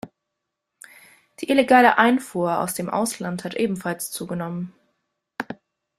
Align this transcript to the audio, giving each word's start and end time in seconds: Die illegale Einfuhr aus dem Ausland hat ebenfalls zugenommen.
Die 1.41 1.49
illegale 1.51 1.99
Einfuhr 1.99 2.57
aus 2.57 2.73
dem 2.73 2.89
Ausland 2.89 3.43
hat 3.43 3.53
ebenfalls 3.53 4.09
zugenommen. 4.09 4.73